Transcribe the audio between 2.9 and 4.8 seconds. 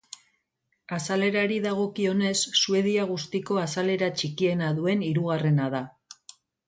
guztiko azalera txikiena